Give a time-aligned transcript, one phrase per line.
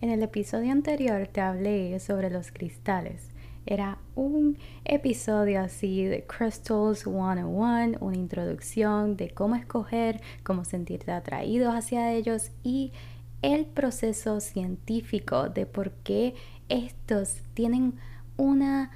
[0.00, 3.30] En el episodio anterior te hablé sobre los cristales.
[3.66, 11.72] Era un episodio así de Crystals 101, una introducción de cómo escoger, cómo sentirte atraído
[11.72, 12.92] hacia ellos y
[13.42, 16.34] el proceso científico de por qué
[16.68, 17.94] estos tienen
[18.36, 18.88] un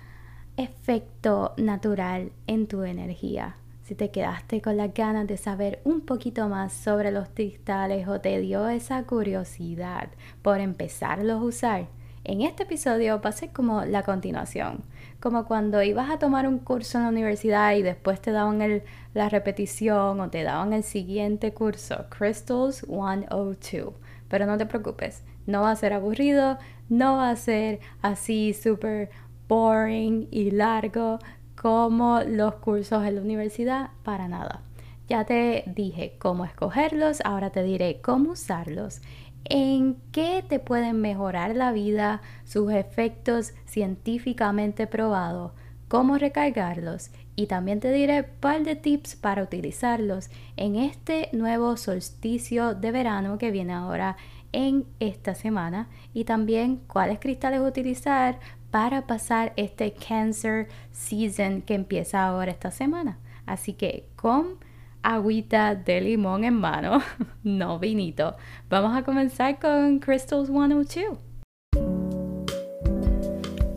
[0.57, 3.57] efecto natural en tu energía.
[3.93, 8.23] Si te quedaste con las ganas de saber un poquito más sobre los cristales o
[8.23, 10.09] te dio esa curiosidad
[10.41, 11.89] por empezarlos a usar,
[12.25, 14.83] en este episodio va a ser como la continuación,
[15.21, 18.83] como cuando ibas a tomar un curso en la universidad y después te daban
[19.13, 23.93] la repetición o te daban el siguiente curso, Crystals 102.
[24.27, 26.57] Pero no te preocupes, no va a ser aburrido,
[26.89, 29.11] no va a ser así súper
[29.49, 31.19] boring y largo,
[31.63, 34.63] como los cursos en la universidad, para nada.
[35.09, 39.01] Ya te dije cómo escogerlos, ahora te diré cómo usarlos,
[39.45, 45.53] en qué te pueden mejorar la vida, sus efectos científicamente probados,
[45.87, 47.11] cómo recargarlos.
[47.37, 52.91] Y también te diré un par de tips para utilizarlos en este nuevo solsticio de
[52.91, 54.17] verano que viene ahora
[54.51, 55.89] en esta semana.
[56.13, 58.39] Y también cuáles cristales utilizar
[58.73, 63.19] para pasar este Cancer Season que empieza ahora esta semana.
[63.47, 64.57] Así que con
[65.03, 67.03] agüita de limón en mano,
[67.45, 68.35] no vinito,
[68.69, 71.19] vamos a comenzar con Crystals 102.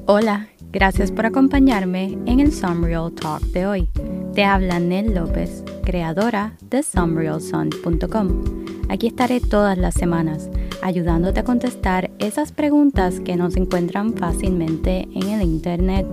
[0.07, 3.89] Hola, gracias por acompañarme en el Sunreal Talk de hoy.
[4.33, 8.65] Te habla Nel López, creadora de sunrealsun.com.
[8.87, 10.49] Aquí estaré todas las semanas
[10.85, 16.05] ayudándote a contestar esas preguntas que no se encuentran fácilmente en el Internet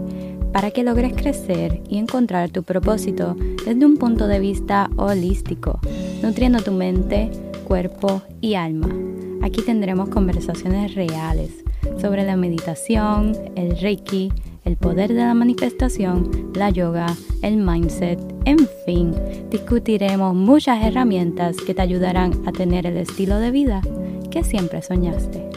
[0.51, 5.79] para que logres crecer y encontrar tu propósito desde un punto de vista holístico,
[6.23, 7.31] nutriendo tu mente,
[7.69, 8.89] cuerpo y alma.
[9.43, 11.51] Aquí tendremos conversaciones reales
[12.01, 14.33] sobre la meditación, el reiki,
[14.65, 19.15] el poder de la manifestación, la yoga, el mindset, en fin,
[19.51, 23.83] discutiremos muchas herramientas que te ayudarán a tener el estilo de vida
[24.33, 25.51] que siempre soñaste.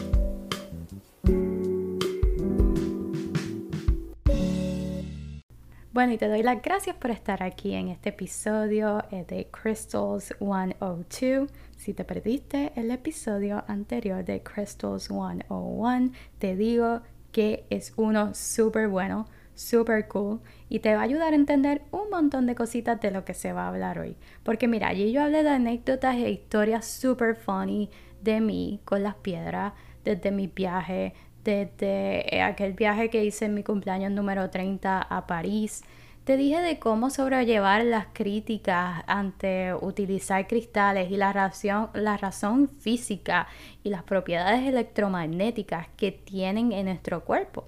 [5.93, 10.35] Bueno, y te doy las gracias por estar aquí en este episodio eh, de Crystals
[10.39, 11.49] 102.
[11.77, 16.99] Si te perdiste el episodio anterior de Crystals 101, te digo
[17.31, 22.09] que es uno súper bueno, súper cool y te va a ayudar a entender un
[22.09, 24.17] montón de cositas de lo que se va a hablar hoy.
[24.43, 27.89] Porque mira, allí yo hablé de anécdotas e historias súper funny
[28.25, 29.71] de mí con las piedras,
[30.03, 31.13] desde mi viaje,
[31.45, 35.83] desde aquel viaje que hice en mi cumpleaños número 30 a París.
[36.25, 42.67] Te dije de cómo sobrellevar las críticas ante utilizar cristales y la razón, la razón
[42.67, 43.47] física
[43.83, 47.65] y las propiedades electromagnéticas que tienen en nuestro cuerpo.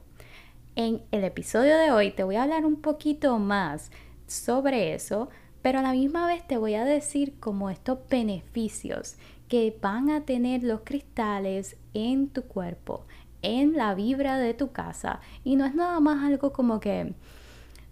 [0.76, 3.92] En el episodio de hoy te voy a hablar un poquito más
[4.26, 5.30] sobre eso,
[5.62, 9.18] pero a la misma vez te voy a decir cómo estos beneficios
[9.48, 13.06] que van a tener los cristales en tu cuerpo,
[13.42, 15.22] en la vibra de tu casa.
[15.44, 17.14] Y no es nada más algo como que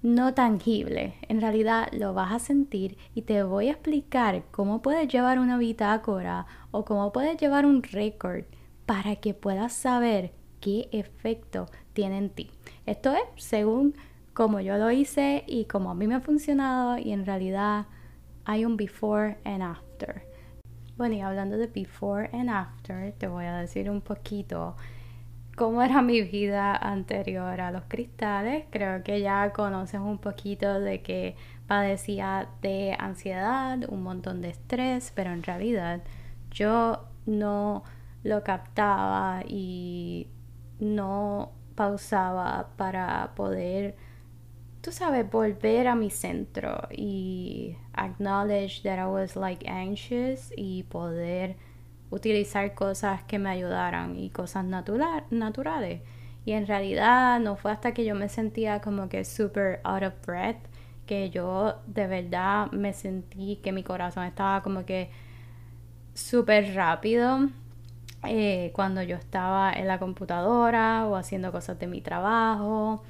[0.02, 1.16] no tangible.
[1.24, 5.58] En realidad lo vas a sentir y te voy a explicar cómo puedes llevar una
[5.58, 8.44] bitácora o cómo puedes llevar un récord
[8.86, 12.52] para que puedas saber qué efecto tiene en ti.
[12.86, 13.96] Esto es según
[14.34, 17.88] como yo lo hice y como a mí me ha funcionado y en realidad
[18.44, 20.35] hay un before and after.
[20.98, 24.78] Bueno, y hablando de before and after, te voy a decir un poquito
[25.58, 28.66] cómo era mi vida anterior a los cristales.
[28.70, 31.36] Creo que ya conoces un poquito de que
[31.68, 36.02] padecía de ansiedad, un montón de estrés, pero en realidad
[36.52, 37.84] yo no
[38.24, 40.30] lo captaba y
[40.80, 43.98] no pausaba para poder
[44.86, 51.56] tú sabes, volver a mi centro y acknowledge that I was like anxious y poder
[52.12, 56.02] utilizar cosas que me ayudaran y cosas naturales.
[56.46, 60.14] Y en realidad no fue hasta que yo me sentía como que super out of
[60.24, 60.64] breath
[61.08, 65.10] que yo de verdad me sentí que mi corazón estaba como que
[66.14, 67.50] súper rápido
[68.24, 73.04] eh, cuando yo estaba en la computadora o haciendo cosas de mi trabajo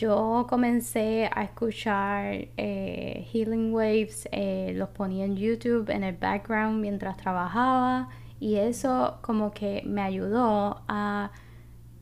[0.00, 6.80] yo comencé a escuchar eh, Healing Waves, eh, los ponía en YouTube en el background
[6.80, 8.08] mientras trabajaba
[8.38, 11.30] y eso como que me ayudó a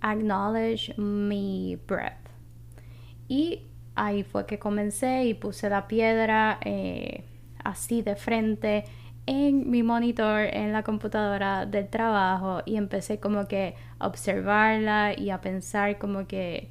[0.01, 2.29] acknowledge mi breath.
[3.27, 3.63] Y
[3.97, 7.25] ahí fue que comencé y puse la piedra eh,
[7.65, 8.85] así de frente
[9.27, 15.31] en mi monitor en la computadora del trabajo y empecé como que a observarla y
[15.31, 16.71] a pensar como que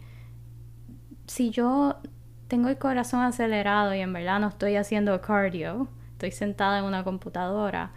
[1.27, 1.97] si yo
[2.47, 7.03] tengo el corazón acelerado y en verdad no estoy haciendo cardio, estoy sentada en una
[7.03, 7.91] computadora,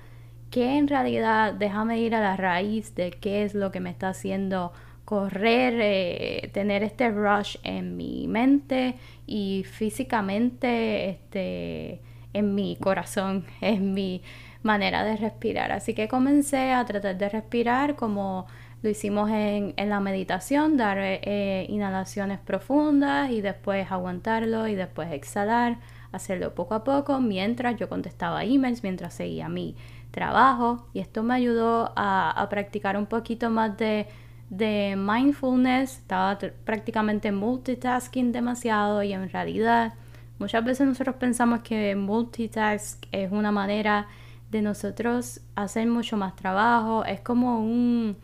[0.51, 4.11] ¿qué en realidad déjame ir a la raíz de qué es lo que me está
[4.11, 4.73] haciendo
[5.11, 8.95] correr, eh, tener este rush en mi mente
[9.27, 12.01] y físicamente este,
[12.33, 14.23] en mi corazón, en mi
[14.63, 15.73] manera de respirar.
[15.73, 18.47] Así que comencé a tratar de respirar como
[18.83, 25.79] lo hicimos en, la meditación, dar eh, inhalaciones profundas y después aguantarlo y después exhalar,
[26.13, 29.77] hacerlo poco a poco mientras yo contestaba emails, mientras seguía mi
[30.11, 30.89] trabajo.
[30.95, 34.07] Y esto me ayudó a, practicar un poquito más de,
[34.49, 39.93] de mindfulness, estaba prácticamente multitasking demasiado y en realidad
[40.39, 44.09] muchas veces nosotros pensamos que multitask es una manera
[44.51, 48.17] de nosotros hacer mucho más trabajo, es como un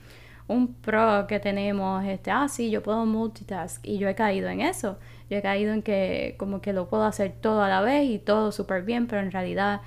[0.49, 4.61] un pro que tenemos, este, ah, sí, yo puedo multitask y yo he caído en
[4.61, 4.99] eso.
[5.29, 8.19] Yo he caído en que como que lo puedo hacer todo a la vez y
[8.19, 9.81] todo súper bien, pero en realidad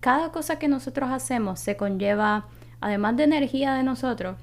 [0.00, 2.46] cada cosa que nosotros hacemos se conlleva,
[2.80, 4.36] además de energía de nosotros,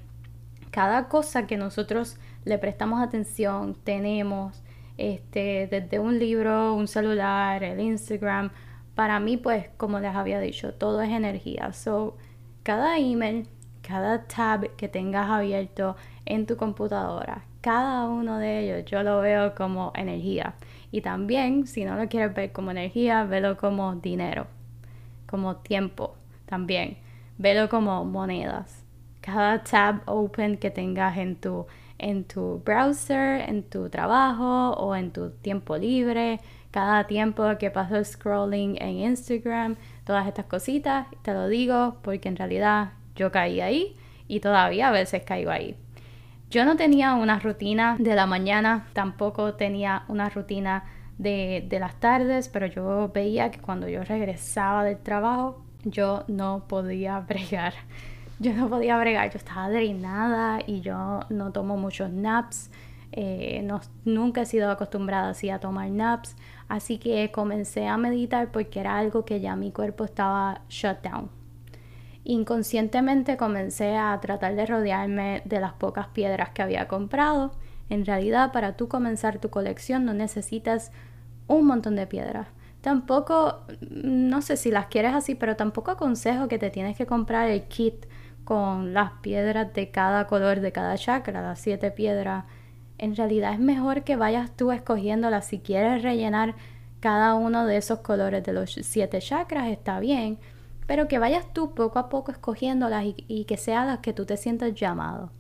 [0.72, 4.64] cada cosa que nosotros le prestamos atención, tenemos,
[4.98, 8.52] este, desde un libro, un celular, el Instagram,
[8.96, 11.74] para mí pues como les había dicho, todo es energía.
[11.74, 12.18] So,
[12.64, 13.48] cada email
[13.90, 15.96] cada tab que tengas abierto
[16.28, 20.54] en tu computadora, cada uno de ellos yo lo veo como energía.
[20.92, 24.46] Y también, si no lo quieres ver como energía, velo como dinero,
[25.26, 26.16] como tiempo
[26.46, 26.98] también.
[27.40, 28.86] Velo como monedas.
[29.22, 31.66] Cada tab open que tengas en tu,
[31.98, 36.40] en tu browser, en tu trabajo o en tu tiempo libre,
[36.70, 42.36] cada tiempo que paso scrolling en Instagram, todas estas cositas, te lo digo porque en
[42.36, 43.96] realidad yo caí ahí
[44.30, 45.76] y todavía a veces caigo ahí.
[46.50, 50.86] Yo no tenía una rutina de la mañana, tampoco tenía una rutina
[51.18, 57.20] de, las tardes, pero yo veía que cuando yo regresaba del trabajo, yo no podía
[57.28, 57.74] bregar.
[58.40, 62.72] Yo no podía bregar, yo estaba drenada y yo no tomo muchos naps.
[63.12, 66.36] Eh, no, nunca he sido acostumbrada así a tomar naps,
[66.70, 71.39] así que comencé a meditar porque era algo que ya mi cuerpo estaba shut down.
[72.30, 77.54] Inconscientemente comencé a tratar de rodearme de las pocas piedras que había comprado.
[77.90, 80.92] En realidad, para tú comenzar tu colección no necesitas
[81.48, 82.48] un montón de piedras.
[82.82, 87.50] Tampoco, no sé si las quieres así, pero tampoco aconsejo que te tienes que comprar
[87.50, 88.06] el kit
[88.44, 92.46] con las piedras de cada color de cada chakra, las siete piedras.
[93.00, 95.48] En realidad es mejor que vayas tú escogiéndolas.
[95.48, 96.54] Si quieres rellenar
[97.00, 100.38] cada uno de esos colores de los siete chakras, está bien
[100.90, 104.38] pero que vayas tú poco a poco escogiéndolas y, que sean las que tú te
[104.38, 105.32] sientas llamado.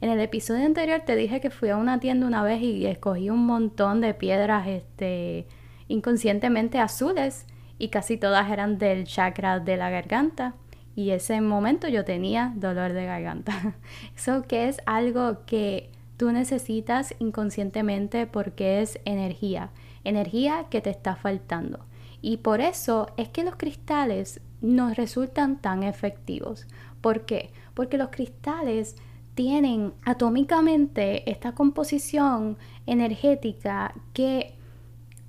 [0.00, 3.30] En el episodio anterior te dije que fui a una tienda una vez y escogí
[3.30, 5.46] un montón de piedras este,
[5.86, 7.46] inconscientemente azules
[7.78, 10.56] y casi todas eran del chakra de la garganta
[10.96, 13.76] y ese momento yo tenía dolor de garganta.
[14.16, 19.70] Eso que es algo que tú necesitas inconscientemente porque es energía,
[20.02, 21.86] energía que te está faltando.
[22.22, 26.66] Y por eso es que los cristales nos resultan tan efectivos.
[27.00, 27.50] ¿Por qué?
[27.74, 28.96] Porque los cristales
[29.34, 34.54] tienen atómicamente esta composición energética que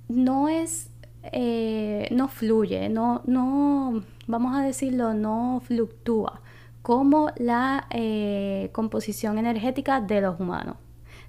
[0.08, 0.90] no es,
[1.24, 6.40] eh, no fluye, no, no, vamos a decirlo, no fluctúa
[6.80, 10.76] como la eh, composición energética de los humanos.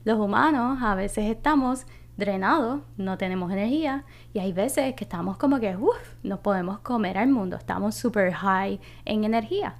[0.05, 1.85] Los humanos a veces estamos
[2.19, 7.17] drenados, no tenemos energía y hay veces que estamos como que, uff, no podemos comer
[7.17, 9.75] al mundo, estamos super high en energía.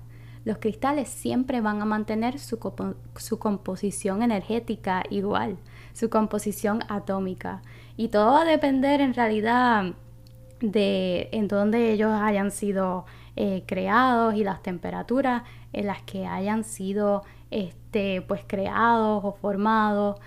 [0.46, 2.58] Los cristales siempre van a mantener su,
[3.18, 5.58] su composición energética igual,
[5.94, 7.62] su composición atómica.
[7.98, 9.94] Y todo va a depender en realidad
[10.62, 13.06] de en dónde ellos hayan sido
[13.36, 20.20] eh, creados y las temperaturas en las que hayan sido este, pues creados o formados.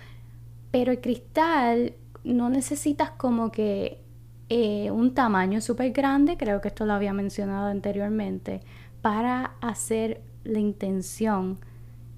[0.71, 1.93] Pero el cristal
[2.23, 4.01] no necesitas como que
[4.49, 8.61] eh, un tamaño súper grande, creo que esto lo había mencionado anteriormente,
[9.01, 11.59] para hacer la intención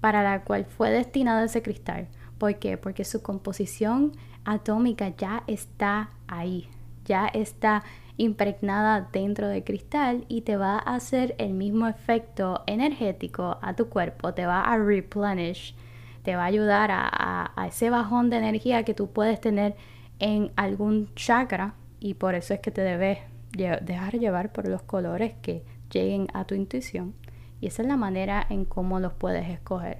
[0.01, 2.07] para la cual fue destinado ese cristal.
[2.37, 2.77] ¿Por qué?
[2.77, 4.11] Porque su composición
[4.43, 6.69] atómica ya está ahí,
[7.05, 7.83] ya está
[8.17, 13.89] impregnada dentro del cristal y te va a hacer el mismo efecto energético a tu
[13.89, 15.75] cuerpo, te va a replenish,
[16.23, 19.75] te va a ayudar a, a ese bajón de energía que tú puedes tener
[20.19, 23.19] en algún chakra y por eso es que te debes
[23.55, 27.13] dejar llevar por los colores que lleguen a tu intuición.
[27.61, 29.99] Y esa es la manera en cómo los puedes escoger.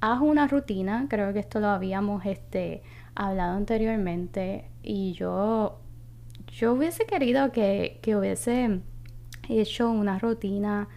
[0.00, 2.82] Haz una rutina, creo que esto lo habíamos este,
[3.16, 5.80] hablado anteriormente y yo,
[6.46, 8.80] yo hubiese querido que, que hubiese
[9.48, 10.88] hecho una rutina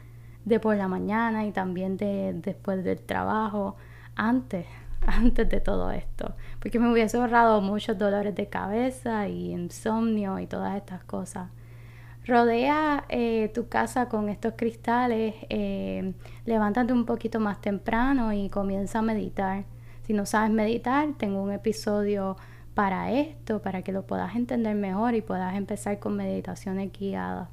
[0.46, 3.76] de por la mañana y también de después del trabajo,
[4.16, 4.68] antes,
[5.08, 10.48] antes de todo esto, porque me hubiese ahorrado muchos dolores de cabeza y insomnio y
[10.48, 11.50] todas estas cosas.
[12.26, 16.14] Rodea eh, tu casa con estos cristales, eh,
[16.46, 19.64] levántate un poquito más temprano y comienza a meditar.
[20.04, 22.38] Si no sabes meditar, tengo un episodio
[22.76, 27.50] para esto, para que lo puedas entender mejor y puedas empezar con meditaciones guiadas.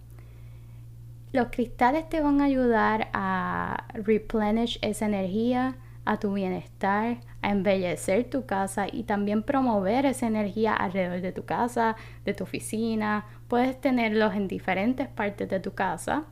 [1.32, 5.76] Los cristales te van a ayudar a replenish esa energía,
[6.08, 11.44] a tu bienestar, a embellecer tu casa y también promover esa energía alrededor de tu
[11.44, 13.26] casa, de tu oficina.
[13.46, 16.24] Puedes tenerlos en diferentes partes de tu casa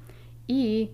[0.46, 0.92] y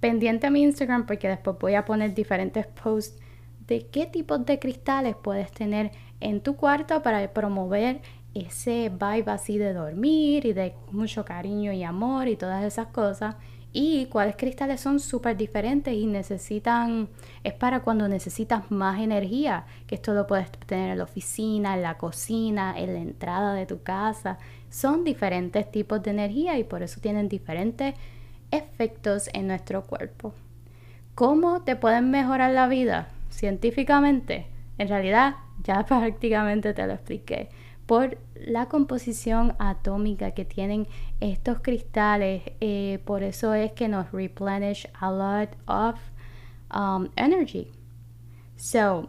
[0.00, 3.20] pendiente a mi Instagram porque después voy a poner diferentes posts
[3.66, 8.00] de qué tipos de cristales puedes tener en tu cuarto para promover
[8.32, 13.36] ese vibe así de dormir y de mucho cariño y amor y todas esas cosas.
[13.72, 17.08] Y cuáles cristales son súper diferentes y necesitan,
[17.42, 21.82] es para cuando necesitas más energía, que esto lo puedes tener en la oficina, en
[21.82, 24.38] la cocina, en la entrada de tu casa.
[24.68, 27.94] Son diferentes tipos de energía y por eso tienen diferentes
[28.50, 30.34] efectos en nuestro cuerpo.
[31.14, 34.46] ¿Cómo te pueden mejorar la vida científicamente?
[34.76, 37.48] En realidad, ya prácticamente te lo expliqué
[37.86, 40.86] por la composición atómica que tienen
[41.20, 42.42] estos cristales.
[42.60, 46.00] Eh, por eso es que nos replenish a lot of
[46.74, 47.70] um, energy.
[48.56, 49.08] So,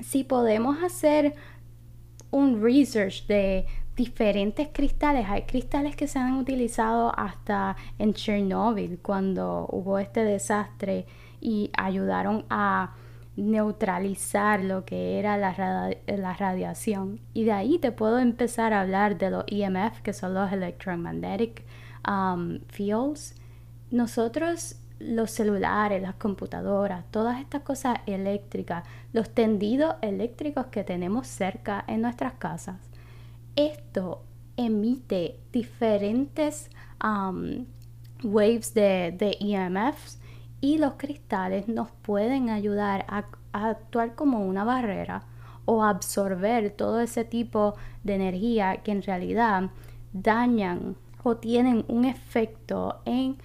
[0.00, 1.34] si podemos hacer
[2.30, 9.66] un research de diferentes cristales, hay cristales que se han utilizado hasta en Chernobyl cuando
[9.70, 11.06] hubo este desastre
[11.40, 12.94] y ayudaron a
[13.38, 17.20] neutralizar lo que era la, radiación.
[17.34, 21.64] Y de ahí te puedo empezar a hablar de los EMF, que son los electromagnetic
[22.06, 23.36] um, fields.
[23.92, 31.84] Nosotros, los celulares, las computadoras, todas estas cosas eléctricas, los tendidos eléctricos que tenemos cerca
[31.86, 32.76] en nuestras casas,
[33.54, 34.24] esto
[34.56, 36.70] emite diferentes
[37.04, 37.66] um,
[38.24, 40.17] waves de, de EMFs
[40.60, 45.22] y los cristales nos pueden ayudar a, actuar como una barrera
[45.64, 47.74] o absorber todo ese tipo
[48.04, 49.70] de energía que en realidad
[50.12, 53.36] dañan o tienen un efecto en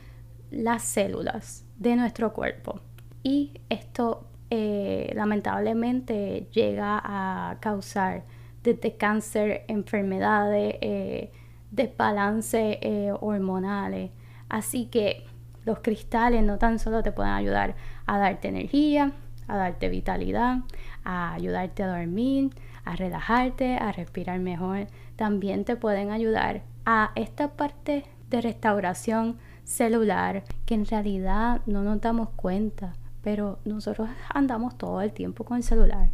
[0.51, 2.79] las células de nuestro cuerpo.
[3.23, 8.23] Y esto eh, lamentablemente llega a causar
[8.63, 11.31] desde cáncer, enfermedades, eh,
[11.71, 14.11] desbalance eh, hormonales.
[14.49, 15.25] Así que
[15.65, 19.13] los cristales no tan solo te pueden ayudar a darte energía,
[19.47, 20.59] a darte vitalidad,
[21.03, 22.51] a ayudarte a dormir,
[22.85, 24.87] a relajarte, a respirar mejor.
[25.15, 32.01] También te pueden ayudar a esta parte de restauración celular que en realidad no nos
[32.01, 36.09] damos cuenta, pero nosotros andamos todo el tiempo con el celular.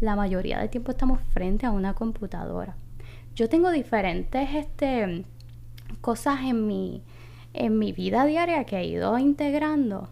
[0.00, 2.74] La mayoría del tiempo estamos frente a una computadora.
[3.34, 5.24] Yo tengo diferentes este,
[6.00, 7.02] cosas en mi,
[7.52, 10.08] en mi vida diaria que he ido integrando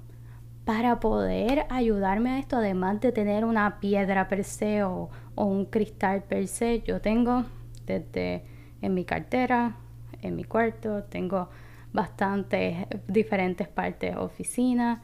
[0.65, 6.25] para poder ayudarme a esto, además de tener una piedra per se o, un cristal
[6.25, 7.45] per se, yo tengo
[7.87, 8.43] desde
[8.83, 9.77] en mi cartera,
[10.21, 11.49] en mi cuarto, tengo
[11.93, 15.01] bastantes diferentes partes, oficinas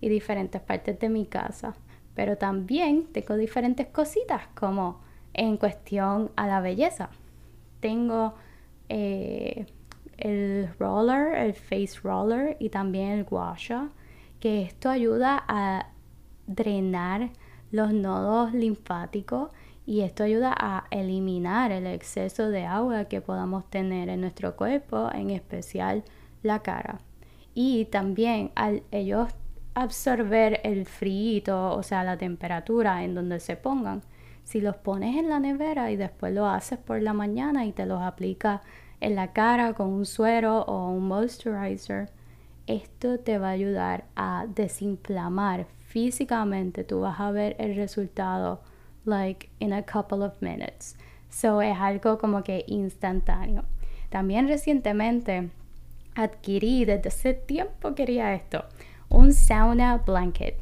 [0.00, 1.74] y diferentes partes de mi casa.
[2.14, 5.00] Pero también tengo diferentes cositas como
[5.32, 7.10] en cuestión a la belleza.
[7.78, 8.34] Tengo
[8.88, 9.66] eh,
[10.18, 13.90] el roller, el face roller y también el guasha,
[14.40, 15.88] que esto ayuda a
[16.46, 17.30] drenar
[17.70, 19.50] los nodos linfáticos
[19.86, 25.10] y esto ayuda a eliminar el exceso de agua que podamos tener en nuestro cuerpo,
[25.12, 26.04] en especial
[26.42, 27.00] la cara.
[27.54, 29.28] Y también al ellos
[29.74, 34.02] absorber el frío, o sea, la temperatura en donde se pongan,
[34.44, 37.86] si los pones en la nevera y después lo haces por la mañana y te
[37.86, 38.60] los aplicas
[39.00, 42.10] en la cara con un suero o un moisturizer,
[42.66, 46.84] esto te va a ayudar a desinflamar físicamente.
[46.84, 48.62] Tú vas a ver el resultado
[49.04, 50.96] like in a couple of minutes.
[51.28, 53.64] So es algo como que instantáneo.
[54.08, 55.50] También recientemente
[56.14, 58.64] adquirí, desde hace tiempo quería esto,
[59.08, 60.56] un sauna blanket.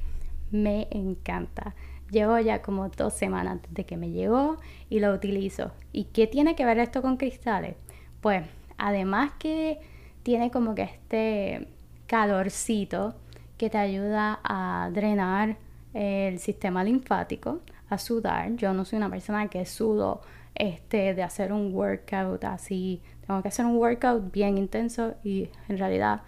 [0.51, 1.75] Me encanta.
[2.11, 4.59] Llevo ya como dos semanas desde que me llegó
[4.91, 5.73] y lo utilizo.
[5.93, 7.77] ¿Y qué tiene que ver esto con cristales?
[8.23, 8.47] Pues
[8.79, 9.81] además que
[10.23, 11.69] tiene como que este
[12.07, 13.15] calorcito
[13.59, 15.57] que te ayuda a drenar
[15.93, 17.61] el sistema linfático,
[17.91, 18.55] a sudar.
[18.57, 20.23] Yo no soy una persona que sudo
[20.55, 23.03] este, de hacer un workout así.
[23.27, 26.23] Tengo que hacer un workout bien intenso y en realidad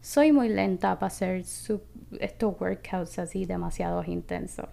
[0.00, 1.44] soy muy lenta para hacer
[2.20, 4.68] estos workouts así demasiado intensos.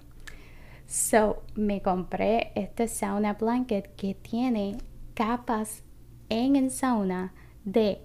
[0.88, 4.78] So, me compré este sauna blanket que tiene
[5.14, 5.83] capas
[6.30, 7.34] en el sauna
[7.66, 8.02] de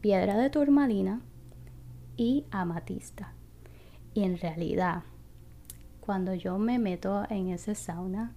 [0.00, 1.20] piedra de turmalina,
[2.16, 3.32] y amatista.
[4.14, 5.02] Y en realidad,
[6.00, 8.32] cuando yo me meto en ese sauna,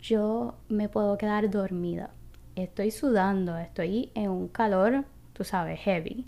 [0.00, 2.10] yo me puedo quedar dormida.
[2.56, 6.24] Estoy sudando, estoy en un calor, tú sabes, heavy.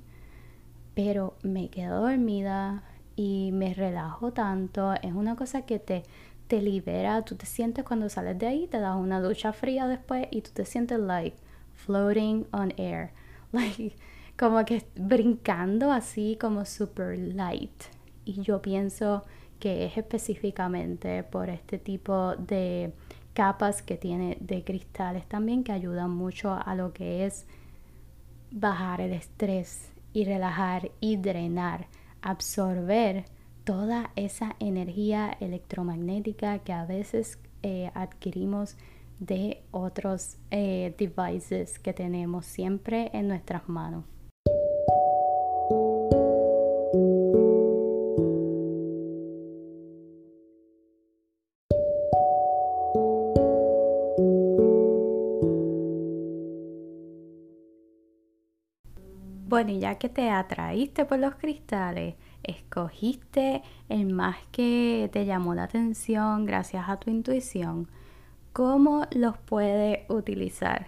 [0.95, 2.83] Pero me quedo dormida
[3.15, 4.95] y me relajo tanto.
[4.95, 6.03] Es una cosa que te,
[6.49, 7.23] te libera.
[7.23, 10.51] Tú te sientes cuando sales de ahí, te das una ducha fría después y tú
[10.53, 11.37] te sientes like
[11.77, 13.13] floating on air.
[13.53, 13.95] Like
[14.37, 17.85] como que brincando así como super light.
[18.25, 19.25] Y yo pienso
[19.59, 22.93] que es específicamente por este tipo de
[23.33, 27.47] capas que tiene de cristales también que ayudan mucho a lo que es
[28.51, 31.89] bajar el estrés y relajar y drenar,
[32.23, 33.25] absorber
[33.65, 38.77] toda esa energía electromagnética que a veces eh, adquirimos
[39.19, 44.05] de otros eh, devices que tenemos siempre en nuestras manos.
[59.49, 65.55] Bueno, y ya que te atraíste por los cristales, escogiste el más que te llamó
[65.55, 67.89] la atención gracias a tu intuición,
[68.57, 70.87] ¿cómo los puedes utilizar?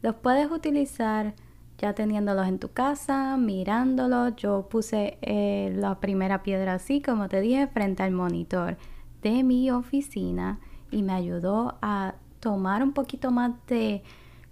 [0.00, 1.34] Los puedes utilizar
[1.76, 4.34] ya teniéndolos en tu casa, mirándolos.
[4.36, 8.78] Yo puse eh, la primera piedra así, como te dije, frente al monitor
[9.20, 14.02] de mi oficina y me ayudó a tomar un poquito más de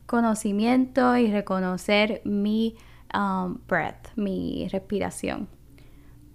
[0.04, 2.76] conocimiento y reconocer mi
[3.14, 5.48] um, breath, mi respiración.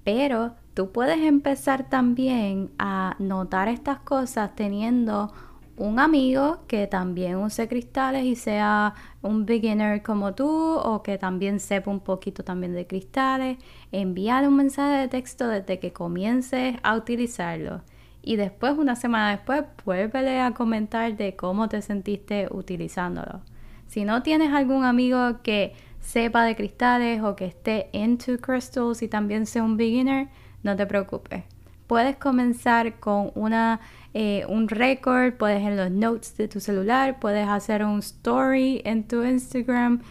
[0.04, 5.32] Pero tú puedes empezar también a notar estas cosas teniendo
[5.78, 11.60] un amigo que también use cristales y sea un beginner como tú o que también
[11.60, 13.58] sepa un poquito también de cristales,
[13.92, 17.84] envíale un mensaje de texto desde que comiences a utilizarlo
[18.24, 23.42] y después una semana después vuélvele a comentar de cómo te sentiste utilizándolo.
[23.88, 29.08] Si no tienes algún amigo que sepa de cristales o que esté into crystals y
[29.08, 30.28] también sea un beginner,
[30.63, 31.46] no te preocupes.
[31.88, 33.80] Puedes comenzar con una,
[34.13, 39.08] eh, un record, puedes en los notes de tu celular, puedes hacer un story en
[39.08, 40.02] tu Instagram,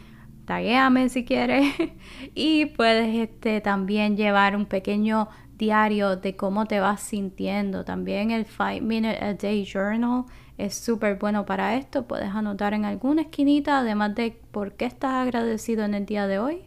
[0.46, 1.74] taguéame si quieres
[2.34, 7.84] y puedes este, también llevar un pequeño diario de cómo te vas sintiendo.
[7.84, 10.24] También el 5 Minute a Day Journal
[10.58, 12.06] es súper bueno para esto.
[12.06, 16.38] Puedes anotar en alguna esquinita, además de por qué estás agradecido en el día de
[16.38, 16.62] hoy.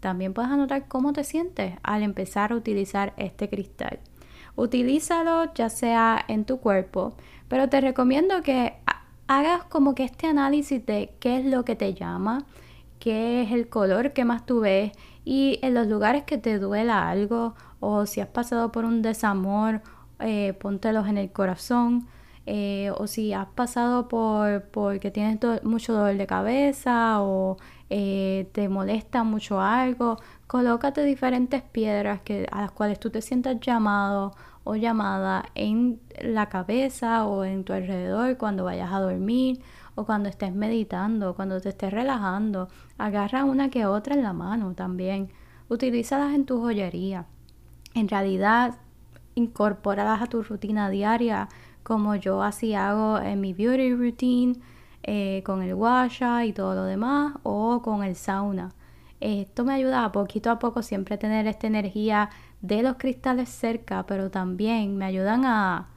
[0.00, 4.00] También puedes anotar cómo te sientes al empezar a utilizar este cristal.
[4.56, 7.14] Utilízalo ya sea en tu cuerpo,
[7.48, 8.74] pero te recomiendo que
[9.26, 12.44] hagas como que este análisis de qué es lo que te llama,
[12.98, 14.92] qué es el color que más tú ves
[15.24, 19.80] y en los lugares que te duela algo o si has pasado por un desamor,
[20.20, 22.06] eh, póntelos en el corazón
[22.46, 27.56] eh, o si has pasado por porque tienes mucho dolor de cabeza o
[27.94, 33.60] eh, te molesta mucho algo, colócate diferentes piedras que, a las cuales tú te sientas
[33.60, 34.32] llamado
[34.64, 39.60] o llamada en la cabeza o en tu alrededor cuando vayas a dormir
[39.94, 42.68] o cuando estés meditando, cuando te estés relajando.
[42.96, 45.28] Agarra una que otra en la mano también.
[45.68, 47.26] Utilízalas en tu joyería.
[47.92, 48.76] En realidad,
[49.34, 51.50] incorporadas a tu rutina diaria
[51.82, 54.56] como yo así hago en mi beauty routine,
[55.02, 58.72] eh, con el washa y todo lo demás, o con el sauna.
[59.20, 64.04] Esto me ayuda a poquito a poco siempre tener esta energía de los cristales cerca,
[64.06, 65.88] pero también me ayudan a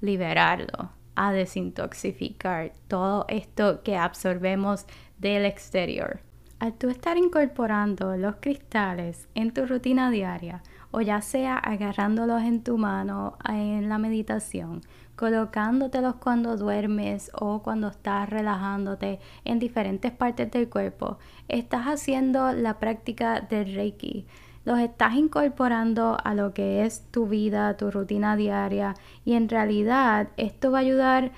[0.00, 4.86] liberarlo, a desintoxicar todo esto que absorbemos
[5.18, 6.20] del exterior.
[6.58, 12.62] Al tú estar incorporando los cristales en tu rutina diaria, o ya sea agarrándolos en
[12.62, 14.80] tu mano en la meditación,
[15.16, 22.78] colocándotelos cuando duermes o cuando estás relajándote en diferentes partes del cuerpo, estás haciendo la
[22.78, 24.26] práctica del Reiki.
[24.64, 30.28] Los estás incorporando a lo que es tu vida, tu rutina diaria y en realidad
[30.36, 31.32] esto va a ayudar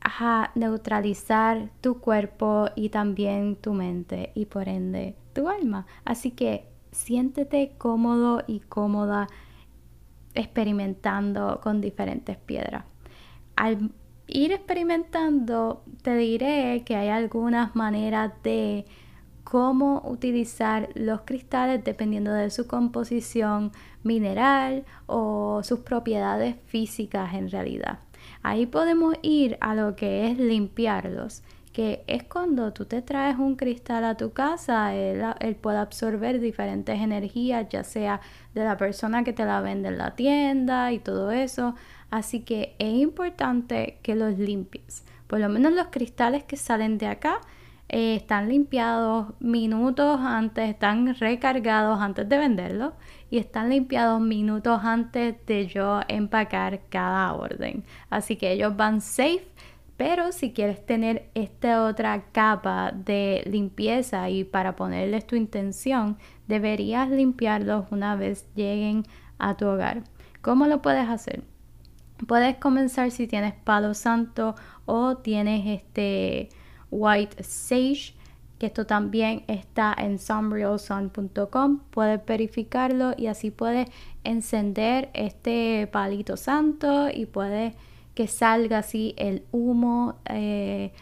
[0.00, 5.86] a neutralizar tu cuerpo y también tu mente y por ende tu alma.
[6.04, 9.28] Así que siéntete cómodo y cómoda
[10.34, 12.84] experimentando con diferentes piedras.
[13.56, 13.90] Al
[14.26, 18.86] ir experimentando, te diré que hay algunas maneras de
[19.44, 27.98] cómo utilizar los cristales dependiendo de su composición mineral o sus propiedades físicas en realidad.
[28.42, 33.56] Ahí podemos ir a lo que es limpiarlos que es cuando tú te traes un
[33.56, 38.20] cristal a tu casa, él, puede absorber diferentes energías, ya sea
[38.54, 41.74] de la persona que te la vende en la tienda y todo eso.
[42.10, 45.04] Así que es importante que los limpies.
[45.26, 47.40] Por lo menos los cristales que salen de acá
[47.88, 52.92] eh, están limpiados minutos antes, están recargados antes de venderlos
[53.30, 57.84] y están limpiados minutos antes de yo empacar cada orden.
[58.10, 59.46] Así que ellos van safe
[60.04, 67.08] pero si quieres tener esta otra capa de limpieza y para ponerles tu intención, deberías
[67.08, 69.04] limpiarlos una vez lleguen
[69.38, 70.02] a tu hogar.
[70.40, 71.44] ¿Cómo lo puedes hacer?
[72.26, 76.48] Puedes comenzar si tienes palo santo o tienes este
[76.90, 78.16] white sage,
[78.58, 81.78] que esto también está en sunrealsun.com.
[81.92, 83.88] Puedes verificarlo y así puedes
[84.24, 87.76] encender este palito santo y puedes
[88.14, 90.92] que salga así el humo eh,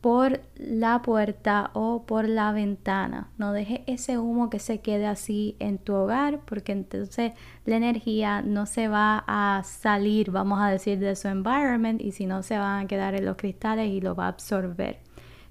[0.00, 3.30] por la puerta o por la ventana.
[3.38, 7.32] No deje ese humo que se quede así en tu hogar porque entonces
[7.64, 12.26] la energía no se va a salir, vamos a decir, de su environment y si
[12.26, 15.00] no se van a quedar en los cristales y lo va a absorber.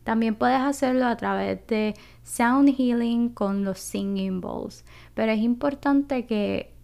[0.05, 6.27] También puedes hacerlo a través de sound healing con los singing bowls, pero es importante
[6.27, 6.74] que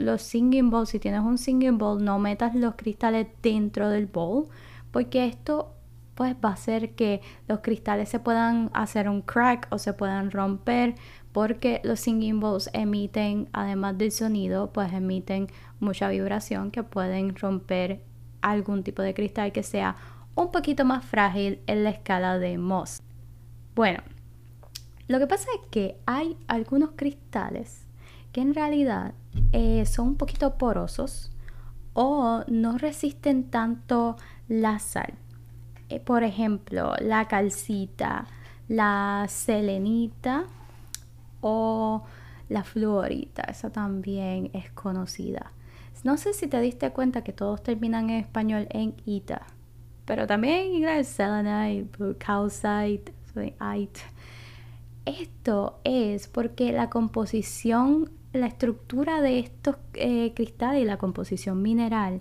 [0.00, 4.48] los singing bowls, si tienes un singing bowl, no metas los cristales dentro del bowl,
[4.90, 5.74] porque esto
[6.14, 10.30] pues va a hacer que los cristales se puedan hacer un crack o se puedan
[10.30, 10.94] romper,
[11.32, 15.46] porque los singing bowls emiten, además del sonido, pues emiten
[15.78, 18.02] mucha vibración que pueden romper
[18.42, 19.96] algún tipo de cristal que sea
[20.34, 23.02] un poquito más frágil en la escala de Moss.
[23.74, 24.02] Bueno,
[25.08, 27.86] lo que pasa es que hay algunos cristales
[28.32, 29.14] que en realidad
[29.52, 31.32] eh, son un poquito porosos
[31.92, 34.16] o no resisten tanto
[34.48, 35.14] la sal.
[35.88, 38.26] Eh, por ejemplo, la calcita,
[38.68, 40.44] la selenita
[41.40, 42.04] o
[42.48, 45.52] la fluorita, esa también es conocida.
[46.02, 49.42] No sé si te diste cuenta que todos terminan en español en ita,
[50.04, 53.12] pero también en inglés selenite, calcite,
[55.04, 62.20] Esto es porque la composición la estructura de estos eh, cristales y la composición mineral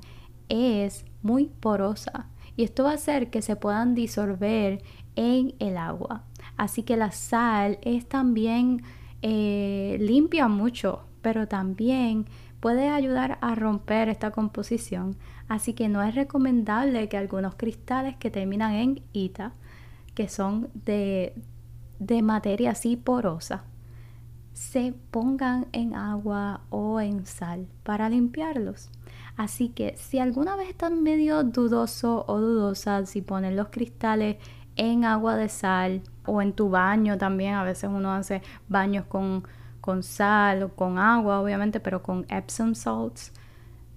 [0.50, 4.82] es muy porosa y esto va a hacer que se puedan disolver
[5.16, 6.24] en el agua.
[6.58, 8.84] Así que la sal es también
[9.22, 12.26] eh, limpia mucho, pero también
[12.60, 15.16] puede ayudar a romper esta composición.
[15.48, 19.54] Así que no es recomendable que algunos cristales que terminan en ita,
[20.14, 21.34] que son de,
[22.00, 23.64] de materia así porosa,
[24.60, 28.90] se pongan en agua o en sal para limpiarlos.
[29.38, 34.36] Así que si alguna vez están medio dudoso o dudosa si ponen los cristales
[34.76, 39.46] en agua de sal o en tu baño también, a veces uno hace baños con,
[39.80, 43.32] con sal o con agua obviamente, pero con Epsom salts,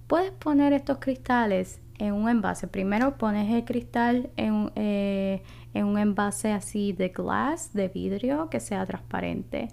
[0.07, 2.67] puedes poner estos cristales en un envase.
[2.69, 8.61] Primero pones el cristal en, eh, en un envase así de glass, de vidrio, que
[8.61, 9.67] sea transparente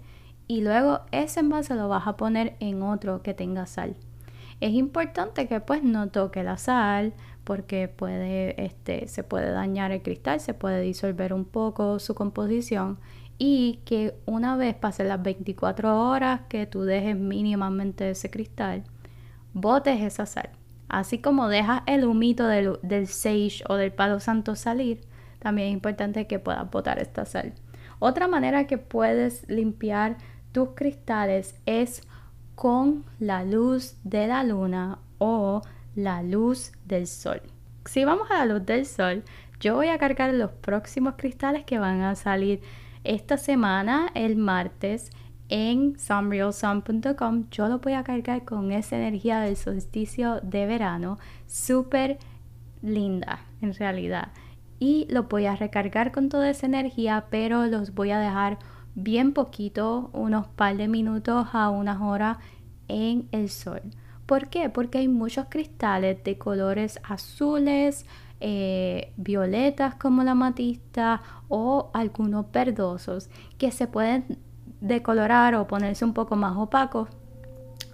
[0.51, 3.95] y luego ese envase lo vas a poner en otro que tenga sal.
[4.59, 7.13] Es importante que pues no toque la sal
[7.45, 12.99] porque puede, este, se puede dañar el cristal, se puede disolver un poco su composición
[13.37, 18.83] y que una vez pasen las 24 horas que tú dejes mínimamente ese cristal,
[19.53, 20.49] botes esa sal.
[20.89, 24.99] Así como dejas el humito del, del sage o del palo santo salir,
[25.39, 27.53] también es importante que puedas botar esta sal.
[28.03, 30.17] Otra manera que puedes limpiar
[30.51, 32.03] tus cristales es
[32.55, 35.61] con la luz de la luna o
[35.95, 37.41] la luz del sol.
[37.85, 39.23] Si vamos a la luz del sol,
[39.59, 42.61] yo voy a cargar los próximos cristales que van a salir
[43.03, 45.09] esta semana, el martes,
[45.49, 47.45] en sunrealsun.com.
[47.51, 52.19] Yo lo voy a cargar con esa energía del solsticio de verano, súper
[52.81, 54.31] linda en realidad.
[54.79, 58.57] Y lo voy a recargar con toda esa energía, pero los voy a dejar
[58.95, 62.37] bien poquito, unos par de minutos a unas horas
[62.87, 63.81] en el sol.
[64.25, 64.69] ¿Por qué?
[64.69, 68.05] Porque hay muchos cristales de colores azules,
[68.39, 74.39] eh, violetas como la matista o algunos verdosos que se pueden
[74.79, 77.07] decolorar o ponerse un poco más opaco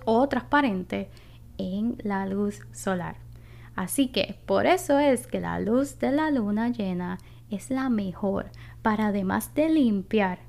[0.06, 1.10] o transparente
[1.58, 3.18] en la luz solar.
[3.76, 7.18] Así que por eso es que la luz de la luna llena
[7.50, 10.40] es la mejor para además de limpiar,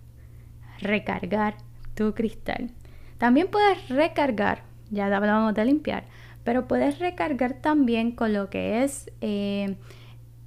[0.81, 1.57] recargar
[1.95, 2.71] tu cristal.
[3.19, 6.05] También puedes recargar, ya hablamos de limpiar,
[6.45, 9.77] pero puedes recargar también con lo que es eh,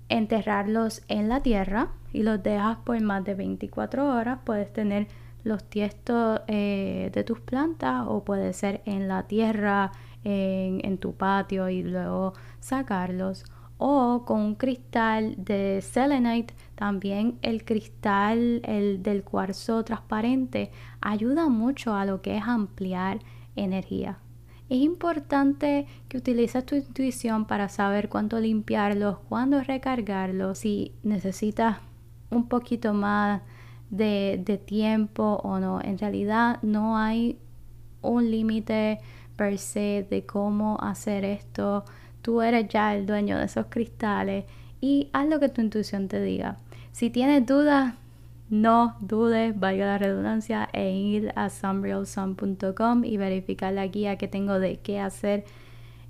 [0.10, 4.40] enterrarlos en la tierra y los dejas por más de 24 horas.
[4.46, 5.08] Puedes tener
[5.44, 9.92] los tiestos eh, de tus plantas o puede ser en la tierra,
[10.24, 13.44] en, en tu patio y luego sacarlos
[13.84, 20.70] o con un cristal de selenite, también el cristal el del cuarzo transparente
[21.02, 23.22] ayuda mucho a lo que es ampliar
[23.56, 24.20] energía.
[24.70, 31.80] Es importante que utilices tu intuición para saber cuánto limpiarlos, cuándo recargarlos, si necesitas
[32.30, 33.42] un poquito más
[33.90, 35.82] de, de tiempo o no.
[35.82, 37.40] En realidad no hay
[38.04, 39.00] un límite
[39.36, 41.84] per se de cómo hacer esto
[42.22, 44.46] Tú eres ya el dueño de esos cristales
[44.80, 46.58] y haz lo que tu intuición te diga.
[46.92, 47.96] Si tienes dudas,
[48.50, 54.60] no dudes, valga la redundancia, en ir a sunrealsun.com y verificar la guía que tengo
[54.60, 55.46] de qué hacer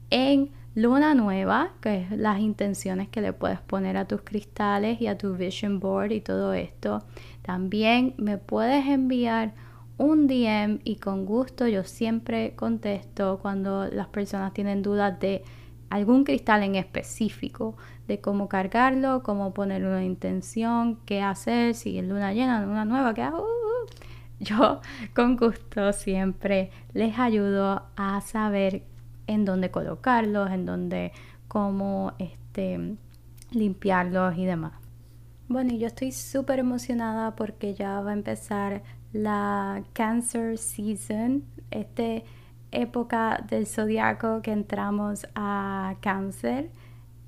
[0.09, 5.07] en luna nueva, que es las intenciones que le puedes poner a tus cristales y
[5.07, 7.03] a tu vision board y todo esto.
[7.41, 9.53] También me puedes enviar
[9.97, 15.43] un DM y con gusto yo siempre contesto cuando las personas tienen dudas de
[15.91, 17.75] algún cristal en específico
[18.07, 23.13] de cómo cargarlo, cómo poner una intención, qué hacer, si es luna llena, luna nueva,
[23.13, 23.45] qué hago.
[24.39, 24.79] Yo
[25.13, 28.83] con gusto siempre les ayudo a saber
[29.27, 31.11] en dónde colocarlos, en dónde,
[31.49, 32.95] cómo este,
[33.51, 34.71] limpiarlos y demás.
[35.49, 41.43] Bueno, y yo estoy súper emocionada porque ya va a empezar la Cancer Season.
[41.69, 42.23] Este
[42.71, 46.71] época del zodiaco que entramos a cáncer.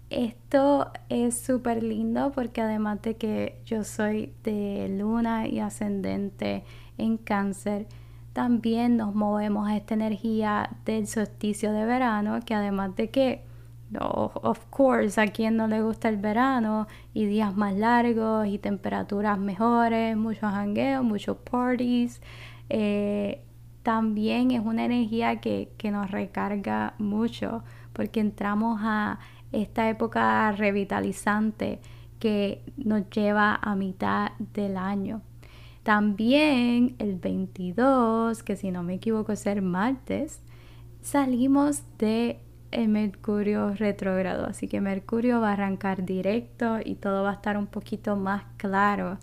[0.10, 6.64] Esto es súper lindo porque además de que yo soy de luna y ascendente
[6.98, 7.88] en cáncer,
[8.34, 13.44] también nos movemos a esta energía del solsticio de verano, que además de que,
[14.00, 19.38] of course, a quien no le gusta el verano y días más largos y temperaturas
[19.38, 22.22] mejores, muchos hangueos, muchos parties,
[22.70, 23.44] eh,
[23.84, 29.19] también es una energía que, nos recarga mucho porque entramos a
[29.52, 31.80] esta época revitalizante
[32.19, 35.22] que nos lleva a mitad del año.
[35.84, 40.41] También el 22, que si no me equivoco es el martes,
[41.02, 42.39] salimos de
[42.72, 47.67] Mercurio retrógrado, así que Mercurio va a arrancar directo y todo va a estar un
[47.67, 49.19] poquito más claro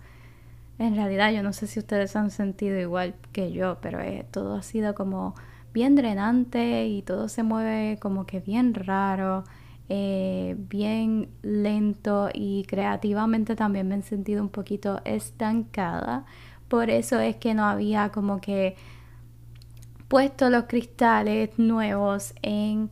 [0.81, 4.55] en realidad yo no sé si ustedes han sentido igual que yo, pero eh, todo
[4.55, 5.35] ha sido como
[5.73, 9.43] bien drenante y todo se mueve como que bien raro,
[9.89, 16.25] eh, bien lento y creativamente también me he sentido un poquito estancada.
[16.67, 18.75] Por eso es que no había como que
[20.07, 22.89] puesto los cristales nuevos en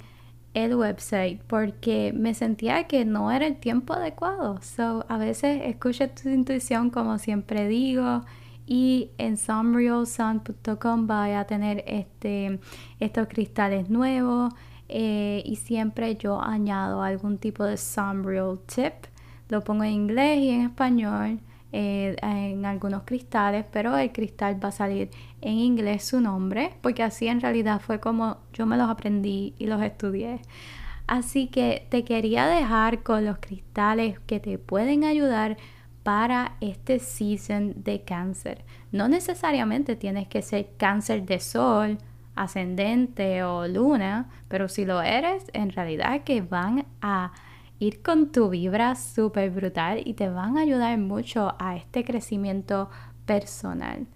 [0.66, 4.62] el website porque me sentía que no era el tiempo adecuado.
[4.62, 8.24] So, a veces escucha tu intuición como siempre digo
[8.66, 12.60] y en sunrealsun.com vaya a tener este,
[13.00, 14.54] estos cristales nuevos
[14.88, 18.94] eh, y siempre yo añado algún tipo de sunreal tip.
[19.50, 21.40] Lo pongo en inglés y en español
[21.72, 25.10] eh, en algunos cristales, pero el cristal va a salir
[25.42, 29.68] en inglés su nombre, porque así en realidad fue como yo me los aprendí y
[29.68, 30.42] los estudié.
[31.08, 35.58] Así que te quería dejar con los cristales que te pueden ayudar
[36.04, 38.64] para este season de cáncer.
[38.92, 41.98] No necesariamente tienes que ser cáncer de sol,
[42.36, 47.32] ascendente o luna, pero si lo eres, en realidad que van a
[47.80, 52.90] ir con tu vibra súper brutal y te van a ayudar mucho a este crecimiento
[53.26, 54.08] personal.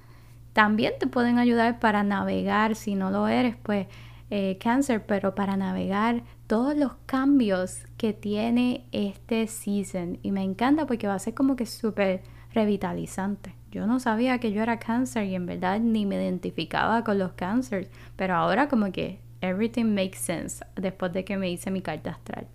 [0.54, 3.88] También te pueden ayudar para navegar, si no lo eres, pues
[4.30, 10.19] eh, cáncer, pero para navegar todos los cambios que tiene este season.
[10.21, 12.21] Y me encanta porque va a ser como que súper
[12.54, 13.56] revitalizante.
[13.71, 17.32] Yo no sabía que yo era cáncer y en verdad ni me identificaba con los
[17.34, 22.12] cánceres, pero ahora como que everything makes sense después de que me hice mi carta
[22.12, 22.47] astral.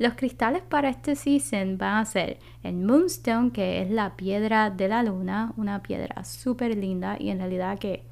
[0.00, 4.88] Los cristales para este season van a ser el Moonstone, que es la piedra de
[4.88, 8.06] la luna, una piedra súper linda y en realidad que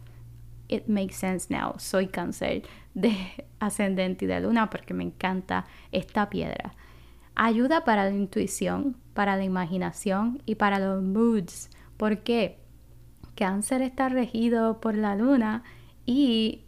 [0.68, 1.72] it makes sense now.
[1.78, 3.16] Soy cáncer de
[3.58, 6.74] ascendente y de luna porque me encanta esta piedra.
[7.34, 11.70] Ayuda para la intuición, para la imaginación y para los moods.
[11.96, 12.58] ¿Por qué?
[13.34, 15.62] Cáncer está regido por la luna
[16.04, 16.66] y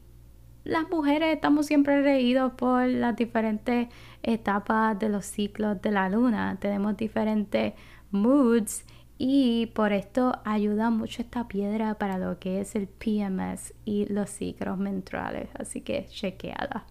[0.65, 3.89] las mujeres estamos siempre regidos por las diferentes
[4.23, 6.59] etapas de los ciclos de la luna.
[6.61, 7.75] Tenemos diferentes
[8.11, 8.85] moods
[9.17, 14.31] y por esto ayuda mucho esta piedra para lo que es el PMS y los
[14.31, 15.49] ciclos menstruales.
[15.59, 16.85] Así que chequeala.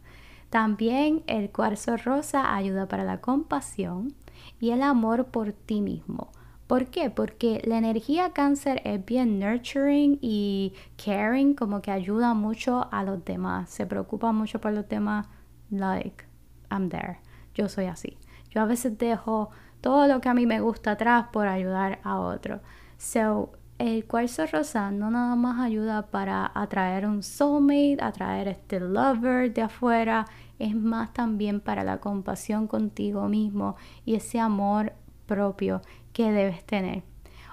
[0.49, 4.15] También el cuarzo rosa ayuda para la compasión
[4.60, 6.32] y el amor por ti mismo.
[6.69, 7.10] ¿Por qué?
[7.10, 13.25] Porque la energía cáncer es bien nurturing y caring, como que ayuda mucho a los
[13.25, 13.71] demás.
[13.71, 15.25] Se preocupa mucho por los demás.
[15.71, 16.25] Like,
[16.69, 17.21] I'm there.
[17.55, 18.19] Yo soy así.
[18.51, 19.49] Yo a veces dejo
[19.82, 22.62] todo lo que a mí me gusta atrás por ayudar a otro.
[22.99, 29.51] So, el cuarzo rosa no nada más ayuda para atraer un soulmate, atraer este lover
[29.51, 30.27] de afuera,
[30.60, 34.93] es más también para la compasión contigo mismo y ese amor
[35.30, 37.04] propio que debes tener.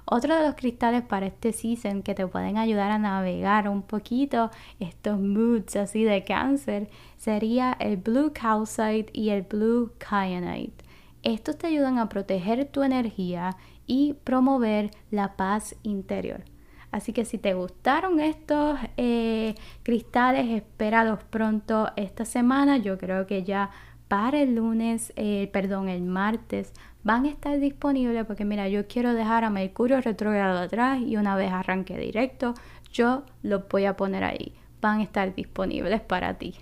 [0.08, 4.50] Otro de los cristales para este season que te pueden ayudar a navegar un poquito
[4.80, 10.84] estos moods así de cáncer sería el blue calcite y el blue kyanite.
[11.22, 16.44] Estos te ayudan a proteger tu energía y promover la paz interior.
[16.92, 22.78] Así que si te gustaron estos eh, cristales, espéralos pronto esta semana.
[22.78, 23.70] Yo creo que ya
[24.08, 26.72] para el lunes, eh, perdón, el martes
[27.06, 31.36] van a estar disponibles porque mira, yo quiero dejar a Mercurio retrogrado atrás y una
[31.36, 32.54] vez arranque directo,
[32.92, 34.56] yo los voy a poner ahí.
[34.80, 36.56] Van a estar disponibles para ti.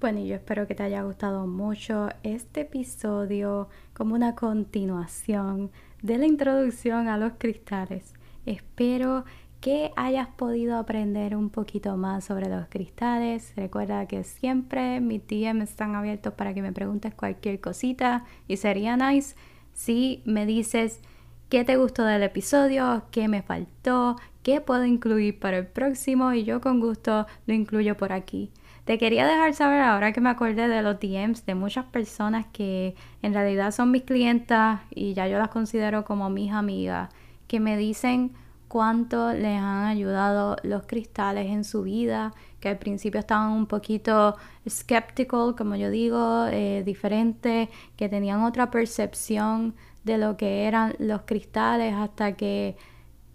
[0.00, 5.70] Bueno, y yo espero que te haya gustado mucho este episodio como una continuación
[6.00, 8.14] de la introducción a los cristales.
[8.46, 9.26] Espero
[9.60, 13.52] que hayas podido aprender un poquito más sobre los cristales.
[13.56, 18.96] Recuerda que siempre mis DM están abiertos para que me preguntes cualquier cosita y sería
[18.96, 19.34] nice
[19.72, 21.00] si me dices
[21.48, 26.44] qué te gustó del episodio, qué me faltó, qué puedo incluir para el próximo y
[26.44, 28.50] yo con gusto lo incluyo por aquí.
[28.84, 32.94] Te quería dejar saber ahora que me acordé de los DMs de muchas personas que
[33.20, 37.10] en realidad son mis clientas y ya yo las considero como mis amigas,
[37.48, 38.32] que me dicen
[38.68, 44.36] cuánto les han ayudado los cristales en su vida, que al principio estaban un poquito
[44.68, 49.74] skeptical, como yo digo, eh, diferente, que tenían otra percepción
[50.04, 52.76] de lo que eran los cristales hasta que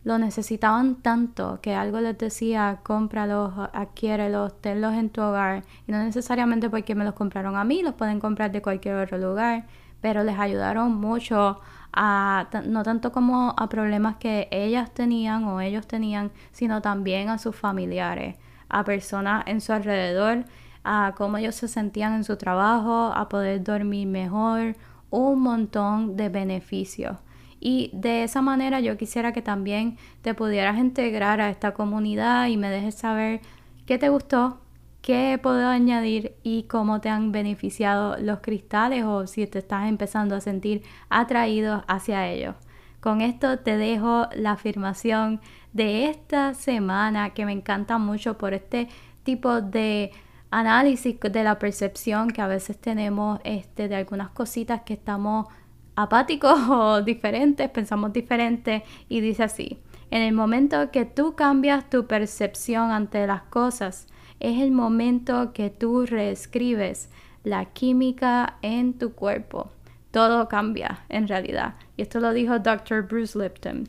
[0.04, 5.64] lo necesitaban tanto que algo les decía, cómpralos, adquiérelos, tenlos en tu hogar.
[5.88, 9.18] Y no necesariamente porque me los compraron a mí, los pueden comprar de cualquier otro
[9.18, 9.68] lugar,
[10.02, 11.60] pero les ayudaron mucho
[11.94, 17.38] a, no tanto como a problemas que ellas tenían o ellos tenían, sino también a
[17.38, 18.38] sus familiares,
[18.70, 20.46] a personas en su alrededor,
[20.84, 24.76] a cómo ellos se sentían en su trabajo, a poder dormir mejor,
[25.10, 27.18] un montón de beneficios.
[27.60, 32.58] Y de esa manera yo quisiera que también te pudieras integrar a esta comunidad y
[32.58, 33.42] me dejes saber
[33.86, 34.61] qué te gustó,
[35.02, 40.36] qué puedo añadir y cómo te han beneficiado los cristales o si te estás empezando
[40.36, 42.56] a sentir atraído hacia ellos.
[43.00, 45.42] Con esto te dejo la afirmación
[45.74, 48.90] de esta semana que me encanta mucho por este
[49.24, 50.12] tipo de
[50.52, 55.48] análisis de la percepción que a veces tenemos este, de algunas cositas que estamos
[55.96, 59.80] apáticos o diferentes, pensamos diferente y dice así,
[60.12, 64.08] en el momento que tú cambias tu percepción ante las cosas,
[64.42, 67.10] es el momento que tú reescribes
[67.44, 69.72] la química en tu cuerpo.
[70.10, 71.76] Todo cambia en realidad.
[71.96, 73.04] Y esto lo dijo Dr.
[73.04, 73.88] Bruce Lipton.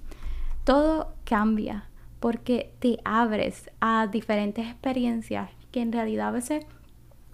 [0.64, 1.88] Todo cambia
[2.20, 6.64] porque te abres a diferentes experiencias que en realidad a veces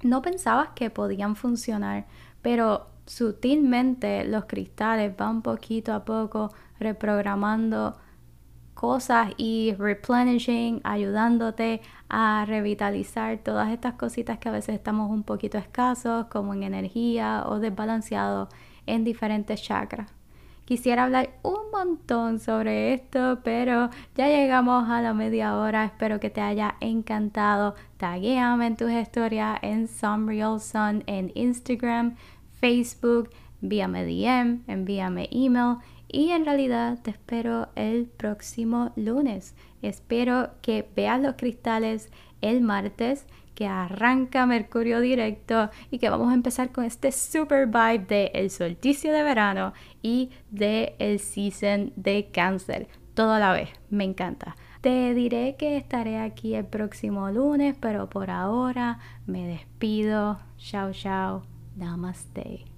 [0.03, 2.07] no pensabas que podían funcionar,
[2.41, 7.97] pero sutilmente los cristales van poquito a poco reprogramando
[8.79, 15.59] cosas y replenishing, ayudándote a revitalizar todas estas cositas que a veces estamos un poquito
[15.59, 18.49] escasos, como en energía o desbalanceados
[18.87, 20.13] en diferentes chakras.
[20.65, 25.85] Quisiera hablar un montón sobre esto, pero ya llegamos a la media hora.
[25.85, 27.75] Espero que te haya encantado.
[27.97, 32.15] Taguéame en tus historias en Some Real Sun en Instagram.
[32.61, 33.31] Facebook,
[33.61, 35.79] envíame DM, envíame email
[36.09, 39.55] y en realidad te espero el próximo lunes.
[39.83, 46.35] Espero que veas los cristales el martes, que arranca Mercurio directo y que vamos a
[46.35, 52.31] empezar con este super vibe de el solsticio de verano y de el season de
[52.33, 52.87] cáncer.
[53.15, 54.55] Todo a la vez, me encanta.
[54.81, 60.39] Te diré que estaré aquí el próximo lunes, pero por ahora me despido.
[60.57, 61.43] Chao, chao.
[61.75, 62.78] Namaste.